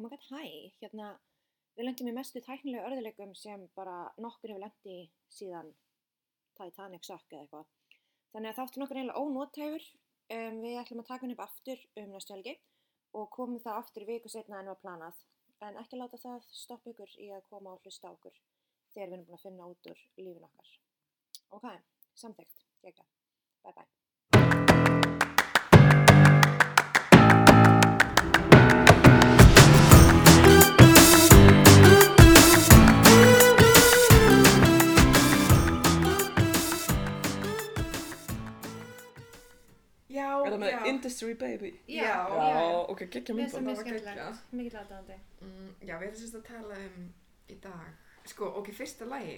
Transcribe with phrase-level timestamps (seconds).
[0.00, 1.08] oh my god, hæ, hérna,
[1.76, 4.96] við lendum í mestu tæknilegu örðuleikum sem bara nokkur hefur lendi
[5.28, 5.68] síðan
[6.56, 7.68] Titanic sökk eða eitthvað.
[8.32, 9.86] Þannig að þáttum nokkur eiginlega ónóttæfur,
[10.38, 12.56] um, við ætlum að taka hann upp aftur um næstu helgi
[13.20, 15.22] og komum það aftur viku setna en var planað.
[15.68, 18.40] En ekki láta það stoppa ykkur í að koma og hlusta okkur
[18.94, 20.76] þegar við erum búin að finna út úr lífin okkar.
[21.58, 21.72] Ok,
[22.24, 23.10] samþygt, gegga.
[23.60, 23.99] Bye bye.
[40.10, 40.78] Já, Er það með já.
[40.90, 41.70] Industry Baby?
[41.86, 42.14] Já, Já,
[42.50, 42.62] já.
[42.90, 45.18] ok, geggja Mér finnst það mjög skemmtilegt, mikið aðdáðandi.
[45.46, 47.04] Mm, já, við ætlum sérst að tala um
[47.48, 47.90] í dag.
[48.32, 49.36] Sko, ok, fyrsta lagi.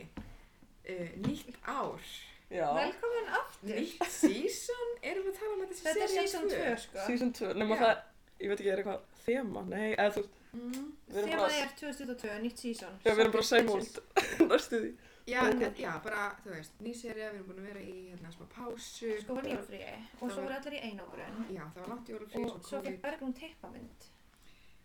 [0.82, 2.06] Uh, nýtt ár.
[2.52, 3.68] Já, Velkomin aftur.
[3.76, 4.88] Nýtt season.
[5.02, 6.72] Erum við að tala um þetta sem Þetta er season 2 tvö?
[6.86, 7.04] sko.
[7.06, 7.82] season 2, nema Já.
[7.84, 8.02] það,
[8.42, 9.66] ég veit ekki, er eitthvað þema?
[9.68, 10.88] Nei, eða þú Mm.
[11.08, 12.98] Þema er 2022, nýtt season.
[13.06, 13.94] já, við erum bara same old,
[14.50, 14.90] næstu því.
[15.26, 18.32] Já, en- já, bara, þú veist, ný seria, við erum búin að vera í hérna
[18.34, 19.10] smá pásu.
[19.22, 22.42] Sko var jólfríi og svo var- voru allir í einogrun Já, það var langt jólufrí,
[22.50, 24.08] og svo fekk Bergrún teipamynd.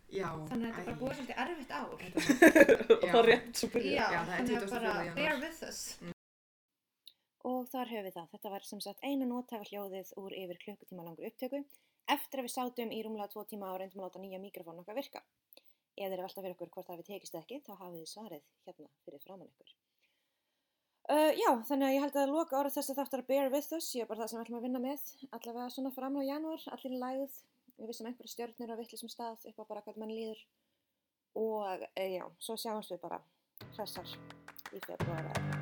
[0.08, 1.90] Já, Þannig að þetta er bara búið svolítið erfitt ár.
[2.98, 3.96] Og það er rétt svo byrja.
[3.98, 4.70] Já, Já, það er þannig að 24.
[4.78, 5.16] bara janúar.
[5.16, 5.82] bear with us.
[7.48, 8.30] Og þar höfum við það.
[8.36, 11.60] Þetta var sem sagt eina nótæfa hljóðið úr yfir klukkutíma langur upptöku
[12.08, 14.96] eftir að við sátum í rúmlega tvo tíma og reyndum að láta nýja mikrofón okkar
[14.96, 15.22] virka.
[15.98, 18.44] Ef þeir eru velta fyrir okkur hvort það við tekist ekki, þá hafið þið svarið
[18.68, 19.76] hérna fyrir framann ykkur.
[21.08, 23.94] Uh, já, þannig að ég held að loka orð þess að þáttar bear with us,
[23.96, 25.06] ég er bara það sem við ætlum að vinna með,
[25.38, 27.38] allavega svona fram á janúar, allir í lægð,
[27.78, 30.42] við vissum einhverja stjörnir á vittlisum stað upp á bara hvað mann líður.
[31.40, 33.22] Og uh, já, svo sjáumst við bara
[33.78, 34.18] hressar
[34.76, 35.57] í februar eða